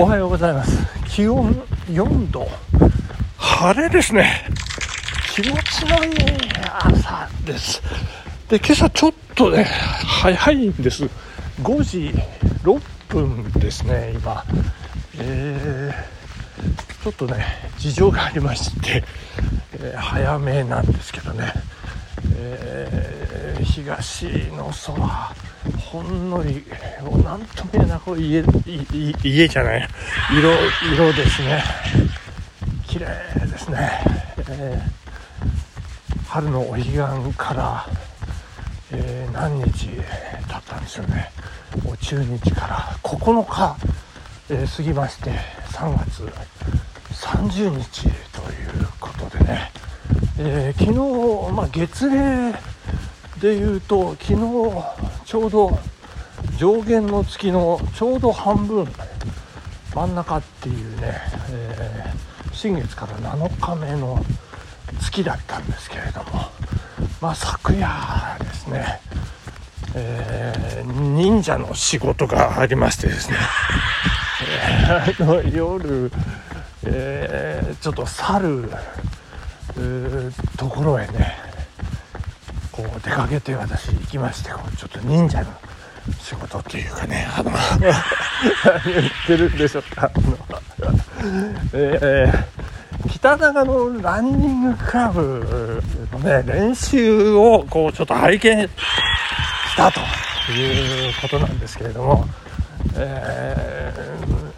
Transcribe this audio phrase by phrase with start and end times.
[0.00, 0.78] おはようございます。
[1.08, 1.52] 気温
[1.88, 2.46] 4度。
[3.36, 4.44] 晴れですね。
[5.34, 6.14] 気持ちのいい
[6.84, 7.82] 朝です。
[8.48, 11.02] で今朝ちょっとね早いんです。
[11.62, 12.14] 5時
[12.62, 14.44] 6分ですね今。
[15.18, 17.44] えー、ちょっとね
[17.76, 19.02] 事情がありまして、
[19.72, 21.52] えー、早めなんですけどね、
[22.36, 25.34] えー、東の空
[25.90, 26.66] ほんのり
[27.24, 28.44] なんとも言えないこれ家
[29.24, 29.88] 家じゃない。
[30.30, 30.52] 色
[30.94, 31.64] 色ですね。
[32.86, 33.06] 綺麗
[33.46, 33.90] ですね、
[34.50, 36.98] えー、春のお彼岸
[37.38, 37.86] から、
[38.92, 41.30] えー、何日経ったんでしょうね。
[41.86, 43.76] お中日から9日、
[44.50, 45.30] えー、過ぎまして
[45.72, 46.30] 3月
[47.14, 48.12] 30日とい
[48.82, 49.72] うことでね、
[50.38, 50.92] えー、昨
[51.48, 52.54] 日、まあ、月齢
[53.40, 55.78] でいうと昨日ちょうど
[56.56, 58.86] 上限の月のちょうど半分
[59.94, 64.24] 真ん中っていうね、えー、新月から7日目の
[65.02, 66.46] 月だったんですけれども
[67.20, 69.00] まあ昨夜ですね、
[69.96, 73.36] えー、忍者の仕事がありましてですね、
[75.52, 76.10] 夜、
[76.84, 78.70] えー、ちょっと去る
[80.56, 81.37] ところへね
[83.00, 85.46] 出かけて私行きましてこうちょっと忍者の
[86.20, 90.10] 仕事っていうかねあの何言ってるんでしょうか。
[90.14, 90.38] あの、
[91.74, 95.82] えー、北長のランニングクラブ
[96.12, 98.70] のね練習をこうちょっと拝見し
[99.76, 100.00] たと
[100.52, 102.24] いうことなんですけれども、
[102.96, 103.92] え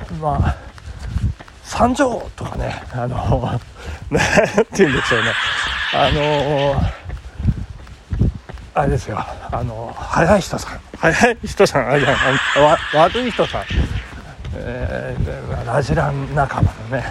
[0.09, 0.57] ー、まあ
[1.65, 3.61] 三条とかねあの
[4.11, 4.21] 何
[4.67, 5.33] て言うんでしょうね。
[5.93, 7.00] あの
[8.75, 9.19] あれですよ。
[9.19, 10.81] あの早い人さん。
[11.01, 12.09] 早い人さんあいや
[12.95, 13.65] 悪い人さん、
[14.55, 17.05] えー、ラジラン仲間のね、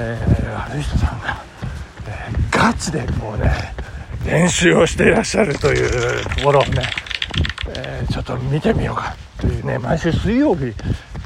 [0.00, 1.40] えー、悪い人さんが、
[2.08, 3.52] えー、ガチでこうね
[4.26, 6.82] 練習をしていらっしゃるというところをね、
[7.76, 10.74] えー、ちょっと見てみようかというね毎週水曜日、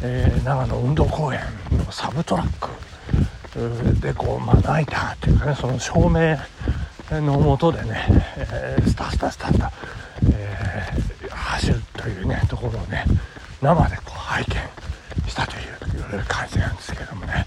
[0.02, 1.40] えー、長野運動公園
[1.72, 6.36] のサブトラックでこうまな板というかねその照明
[7.10, 8.04] のもとでね、
[8.36, 9.72] えー、スタスタスタスタ、
[10.32, 13.04] えー、走るというねところをね
[13.62, 14.54] 生でこう拝見
[15.28, 17.46] したという感じなんですけどもね。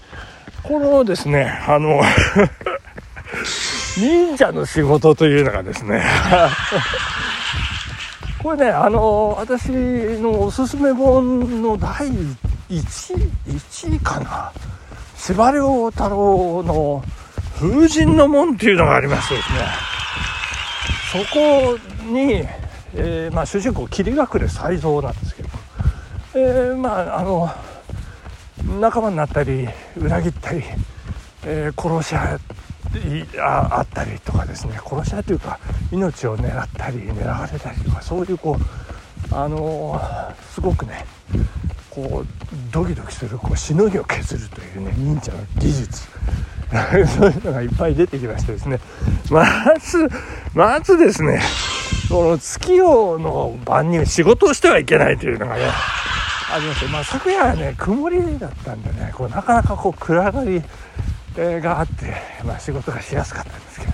[0.62, 2.00] このですねあの
[3.98, 6.04] 忍者の仕事というのがですね
[8.42, 12.30] これねあの私のおすすめ本の第1
[12.70, 12.80] 位
[13.50, 14.52] 1位かな。
[15.16, 17.04] 司馬遼太郎の
[17.60, 19.58] 風神の門っていうのがありましてですね。
[21.12, 21.78] そこ
[22.10, 22.42] に、
[22.94, 25.48] えー、まあ、主人公霧隠れ才蔵なんですけど、
[26.36, 27.50] えー、まああの
[28.80, 30.62] 仲間になったり裏切ったり、
[31.44, 32.38] えー、殺し合
[33.42, 34.80] ああったりとかですね。
[34.82, 35.58] 殺し合いというか
[35.92, 40.00] 命を狙ったり狙われたりとかそういうこうあの
[40.54, 41.04] すごくね
[41.90, 42.26] こう
[42.72, 46.08] ドキドキするこうしのぎを削るというね忍者の技術。
[47.18, 48.78] そういうのがいっぱい出てきましてですね
[49.30, 49.44] ま
[49.78, 50.08] ず
[50.54, 51.40] まずですね
[52.08, 55.62] この月夜の晩に仕事をしてはいけないというのがね
[56.52, 60.62] ありまして、まあ、昨夜はね曇りだったんでねこうなかなかこう暗がり
[61.36, 62.14] があって、
[62.44, 63.92] まあ、仕事がしやすかったんですけど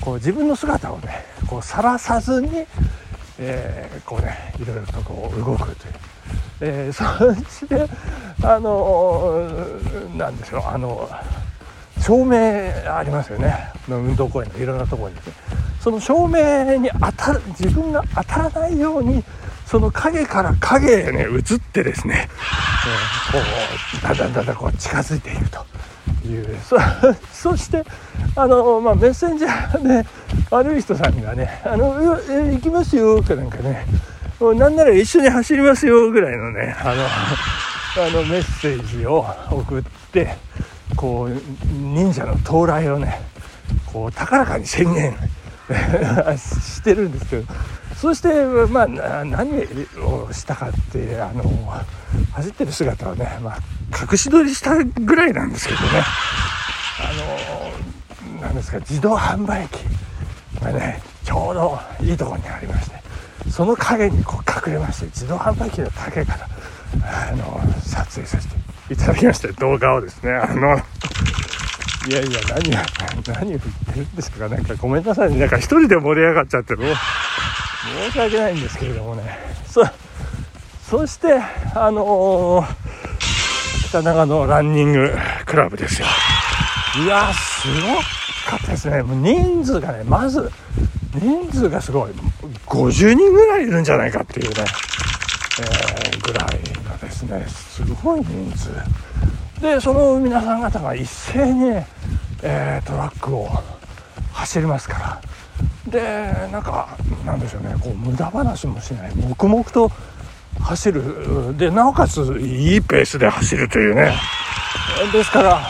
[0.00, 2.66] こう自分の姿をねこう晒さずに、
[3.38, 5.94] えー、こうねいろいろとこう動くという。
[6.58, 7.86] えー、そして
[8.42, 9.46] あの
[10.16, 11.08] なんでしょうあの
[12.06, 12.38] 照明
[12.88, 13.72] ありますよね。
[13.88, 15.16] 運動公園のいろんなところに。
[15.80, 19.24] その照明に当たる自分が当たらないように
[19.66, 22.28] その影から影へね移ってですね、
[23.32, 23.44] えー、こ
[24.00, 26.56] うだんだんだんだんこう近づいているという。
[26.62, 26.76] そ
[27.50, 27.84] そして
[28.36, 30.08] あの、まあ、メッセンジャーで
[30.50, 33.84] 悪い人さんがね「あの行きますよ」かなんかね。
[34.38, 37.06] なんなら一緒に走りますよぐらいのねあの
[38.06, 39.82] あのメッセージを送っ
[40.12, 40.36] て
[40.96, 41.30] こう
[41.72, 43.20] 忍者の到来をね
[43.86, 45.16] こう高らかに宣言
[46.38, 47.54] してるんですけど。
[47.96, 48.28] そして
[48.68, 48.86] まあ
[49.24, 49.50] 何
[50.04, 51.42] をしたかってあの
[52.32, 53.58] 走ってる姿をね、まあ、
[54.10, 56.04] 隠し撮りしたぐらいなんですけどね。
[57.00, 59.80] あのなんですか自動販売機
[60.62, 63.06] がねちょうどいいところにありまして。
[63.50, 68.54] その影にこう隠れまして自動販売機の陰からあの撮影させて
[68.90, 70.76] いただきました動画をですねあの
[72.08, 72.78] いやいや何を
[73.26, 74.48] 何を言ってるんですか。
[74.48, 75.40] なんかごめんなさいね。
[75.40, 76.86] なんか一人で盛り上がっちゃってもう
[78.06, 79.22] 申し訳ないんですけれどもね。
[79.66, 79.84] そ
[80.88, 81.40] そして
[81.74, 85.10] あのー、北長野ランニング
[85.46, 86.06] クラブですよ。
[87.04, 87.96] いやすご
[88.50, 89.02] かったですね。
[89.02, 90.48] もう人数がねまず
[91.14, 92.12] 人数がすごい。
[92.66, 94.64] 50人ぐらいいるんじゃないかっていうね、
[95.62, 98.70] え、ぐらいのですねすごい人数。
[99.60, 101.70] でその皆さん方が一斉に、
[102.42, 103.48] えー、トラックを
[104.32, 105.20] 走りますから。
[105.88, 109.90] でなんかなんでしょうねこう無駄話もしない黙々と
[110.60, 111.56] 走る。
[111.56, 114.14] でなおかついいペースで走るというね。
[115.12, 115.60] ですから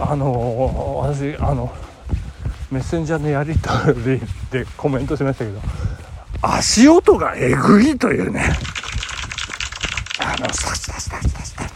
[0.00, 1.72] あの私あの
[2.70, 4.20] メッセンジャーのやり取り
[4.50, 5.60] でコメントしましたけど
[6.42, 8.52] 足音がえぐいというね。
[10.18, 11.74] あのスタスタスタスタスタス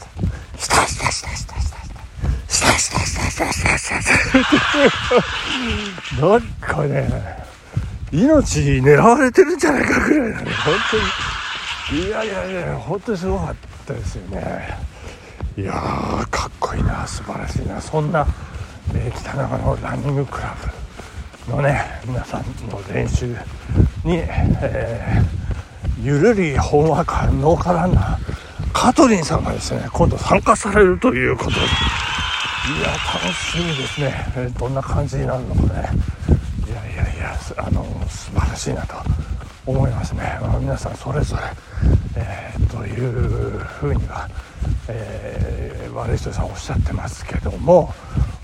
[0.58, 1.96] タスタスタスタスタ
[2.48, 4.06] スタスタスタスタスタスタスタス
[6.20, 7.46] タなんかね
[8.12, 10.74] 命狙われてるんじゃないかぐらいだね本
[11.88, 13.54] 当にいやいやいや本当にすごかっ
[13.86, 14.78] たですよね
[15.56, 18.26] いやーかっこいいな素晴らしいなそんな、
[18.94, 20.54] えー、北長野ランニングクラ
[21.46, 23.34] ブのね皆さんの練習
[24.06, 24.18] に、
[24.62, 31.56] えー、ゆるりほんわか農家ランナーカトリンさんがですね今度参加されるということで。
[31.56, 35.88] いや楽しみですね、えー、どんな感じになるのかね。
[36.66, 38.94] いやいやいやあの素晴らしいなと
[39.66, 41.42] 思いますね、まあ、皆さんそれぞれ、
[42.16, 44.28] えー、というふうには、
[44.88, 47.92] えー、悪い人さんおっしゃってますけども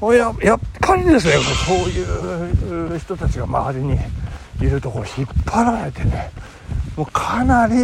[0.03, 1.35] ややっぱりですね
[1.67, 3.99] そういう人たちが周りに
[4.67, 6.31] いるところ引っ張られてね
[6.97, 7.75] もうかなり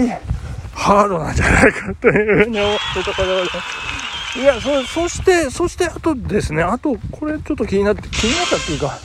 [0.73, 3.51] ハードなんじゃないかというふうに思ってところで
[4.41, 8.99] いやそそしてそしてあとですねあとこれちょっと気になって気になったっていうか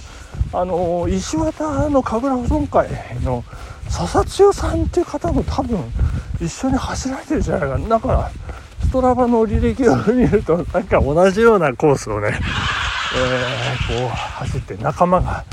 [0.54, 2.88] あの石渡の神楽保存会
[3.24, 3.44] の
[3.90, 5.80] 笹千代さんっていう方も多分
[6.40, 7.88] 一緒に走られてるじゃないかな。
[7.90, 8.32] だから
[8.82, 12.40] ストラバの履歴を見るとなんか同じようなコースをね、
[13.16, 15.44] えー、こう走って仲間が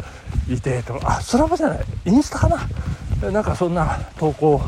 [0.48, 0.98] いてと。
[1.02, 1.78] あスラバじゃない。
[2.06, 3.30] インスタかな。
[3.30, 4.62] なんかそんな投稿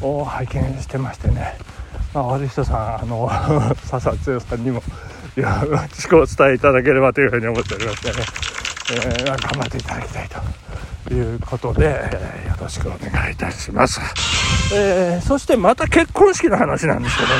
[0.00, 1.56] を拝見してましてね、
[2.14, 3.28] まあ、悪い人さんあの
[3.84, 4.82] 笹千代さんにも
[5.34, 8.24] よろしくお伝えいただければというふうに思っておりましてね、
[8.92, 10.28] えー、頑張っていただきたい
[11.08, 14.00] ということで、えー、よろしくお願いいたします、
[14.74, 17.34] えー、そしてまた結婚式の話なんですけどね。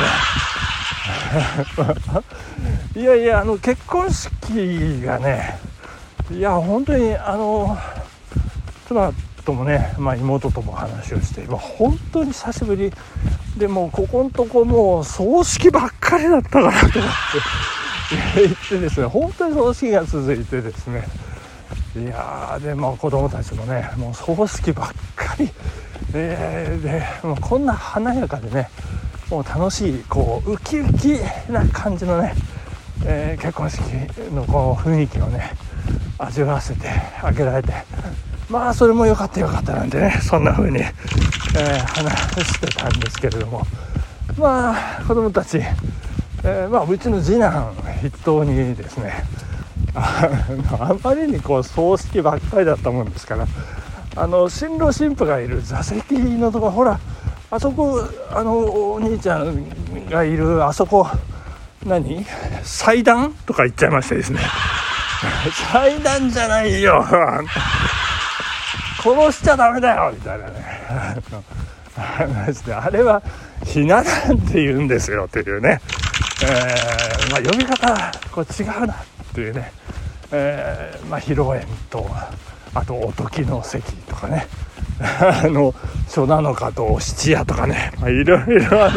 [2.94, 5.58] いやいやあの結婚式がね
[6.32, 7.76] いや本当にあの
[8.86, 9.12] 妻
[9.44, 12.92] ともね、まあ、妹とも話をして今本当に久しぶり。
[13.56, 16.90] でもここのとこもう葬式ばっかりだったかなと思っ
[18.34, 21.06] て 言ってですね本当に葬式が続いてですね。
[21.94, 25.50] いやーでも子供たちもねもう葬式ばっかり、
[26.14, 28.70] えー、でもうこんな華やかでね
[29.28, 31.18] もう楽しいこうウキウキ
[31.50, 32.34] な感じのね、
[33.04, 33.82] えー、結婚式
[34.34, 35.52] のこの雰囲気をね
[36.24, 36.88] 味わわせて
[37.22, 37.72] あげられて。
[38.48, 43.62] まあそれも良かった良かったなんてねそんな風に、えー、話してたんですけれども。
[44.38, 49.24] まあ子供たち、えー、まあうちの次男筆頭にですね
[49.94, 50.28] あ
[50.80, 53.46] あまりにこう葬式ばっかりだったもんですから
[54.16, 56.98] あの新郎新婦がいる座席のとこほら
[57.50, 58.58] あそこあの
[58.92, 61.06] お兄ちゃんがいるあそこ
[61.84, 62.24] 何？
[62.62, 63.34] 祭壇？
[63.46, 64.40] とか言っちゃいましてですね。
[65.72, 67.04] 祭壇じゃないよ。
[69.02, 70.12] 殺しちゃダメだよ。
[70.14, 70.52] みたいなね。
[71.96, 73.22] 話 であれは
[73.64, 75.80] ひな壇って言うんですよっていうね、
[76.42, 78.96] えー、まあ、呼び方こう違うなっ
[79.34, 79.72] ていうね、
[80.32, 82.08] えー、まあ、披露宴と
[82.74, 84.46] あとお時の席とかね。
[85.02, 85.74] あの
[86.08, 88.88] 書なのかと七夜とかね、まあ、いろいろ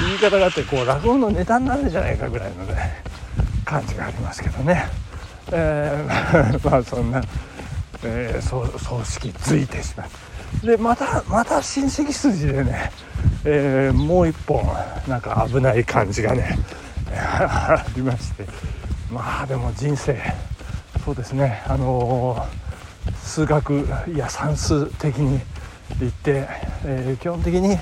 [0.00, 3.02] 言い方があってこう落語のネタになるんじゃないかぐらいのね
[3.66, 4.86] 感じがありますけどね、
[5.52, 7.22] えー、 まあそんな
[8.04, 10.66] えー、葬式ついてしまう。
[10.66, 12.90] でまたまた親戚筋でね、
[13.44, 14.62] えー、もう一本
[15.08, 16.58] なんか危ない感じがね
[17.12, 18.46] ありまして。
[19.10, 20.20] まあでも人生
[21.04, 21.62] そうですね。
[21.66, 25.40] あのー、数学いや算数的に
[25.98, 26.46] 言って、
[26.84, 27.78] えー、基本的に、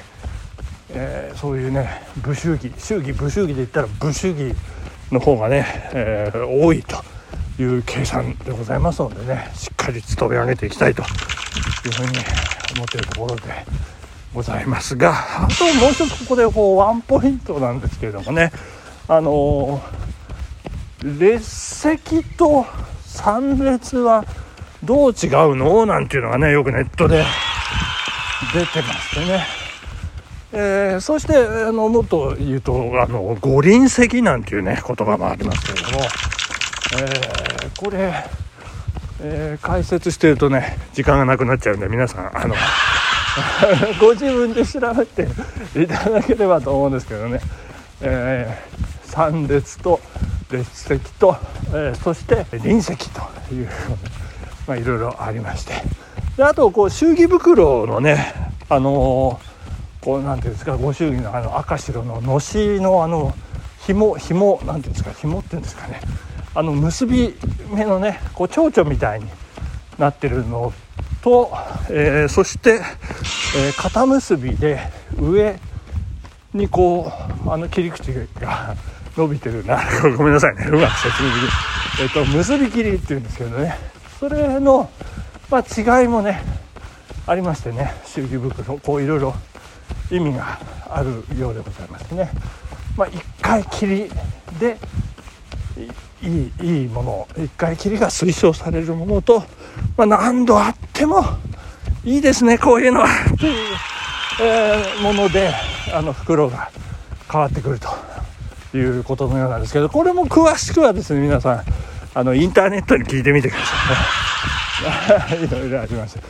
[0.91, 2.73] えー、そういうね武衆儀。
[2.79, 4.55] 衆儀武衆儀で言ったら武衆儀
[5.11, 7.16] の方がね、え多いと。
[7.59, 12.19] いう計算でございますのでねしっかり勤め上げていきたいというふうに
[12.77, 13.43] 思っているところで
[14.35, 18.53] ございますがあともう一つここでこうワンポイントなんですけれどもね
[19.09, 19.81] あの
[21.03, 22.67] 列席と
[23.05, 24.25] 参列は
[24.83, 25.87] どう違うの？
[25.87, 27.25] なんていうのがねよくネットで
[28.53, 29.47] 出てましてね。
[30.53, 36.05] えー、そしてあのもっと言うとあの五輪石なんていうね言葉もありますけれども、
[36.95, 38.13] えー、これ、
[39.21, 42.55] えー、解説してるとね時間がなくなっちゃうんで皆さんあの
[44.01, 45.29] ご自分で調べて
[45.75, 47.41] いただければと思うんですけどね、
[48.01, 50.01] えー、参列と
[50.51, 51.37] 列席と、
[51.71, 53.21] えー、そして臨席と
[53.53, 53.69] いう
[54.67, 55.75] まあいろいろありまして。
[56.37, 63.35] であとこう祝儀袋のねあのー、こうなんていうんですかご祝儀のあの赤白ののしのあの
[63.87, 66.01] 紐紐なんていうんですか紐っていうんですかね。
[66.57, 67.35] あの結び
[67.71, 69.27] 目のねこう蝶々みたいに
[69.99, 70.73] なってるの
[71.21, 71.53] と、
[71.91, 72.81] えー、そして、
[73.57, 74.81] えー、肩結びで
[75.19, 75.61] 上
[76.55, 77.13] にこ
[77.47, 78.11] うあの切り口
[78.41, 78.75] が
[79.19, 79.83] 伸びてるな。
[80.17, 80.65] ごめんなさいね。
[80.65, 81.49] うまく説明できる、
[82.01, 83.79] えーと、結び切りっていうんですけどね。
[84.19, 84.89] それの、
[85.51, 86.43] まあ、違いもね
[87.27, 87.93] ありましてね。
[88.07, 89.35] 祝儀袋こういろいろ
[90.11, 90.59] 意味が
[90.89, 92.31] あるようでございますね。
[92.97, 94.11] まあ、1回きり
[94.59, 94.79] で
[96.23, 99.43] いいいいもの1回きりが推奨されるものと、
[99.97, 101.23] まあ、何度あっても
[102.05, 103.09] いいですねこういうのは
[103.39, 103.55] という、
[104.43, 105.53] えー、もので
[105.93, 106.71] あの袋が
[107.31, 111.63] 変わってくるということのようなんですけどこれも詳しくはですね皆さん
[112.15, 116.21] あのインターネットに聞いてみてくださいね いろいろありました。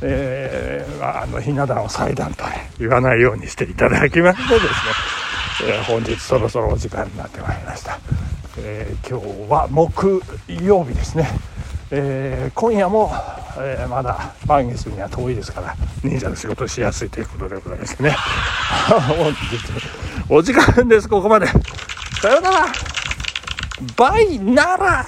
[0.00, 2.44] えー、あのひな壇を祭壇と
[2.78, 4.70] 言わないようにしていただきましてですね、
[5.72, 7.98] えー、本日そろそろお時間になってまいりました。
[8.60, 11.28] えー、今日は木曜日ですね、
[11.90, 13.10] えー、今夜も、
[13.58, 18.16] えー、まだ満月には遠いですから忍者の仕事しやすいということでございますね。
[20.28, 21.08] お時間です。
[21.08, 21.46] ここまで。
[22.20, 22.66] さようなら。
[23.96, 25.06] バイなら